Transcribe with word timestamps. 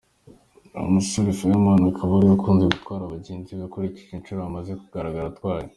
Umusore 0.89 1.29
Fireman 1.37 1.81
akaba 1.91 2.11
ariwe 2.17 2.33
ukunze 2.37 2.63
gutwara 2.73 3.11
bagenzi 3.13 3.51
be 3.57 3.63
ukurikije 3.67 4.11
inshuro 4.13 4.39
amaze 4.43 4.71
kugaragara 4.81 5.27
atwaye. 5.31 5.67